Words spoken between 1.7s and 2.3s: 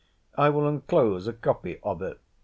of it.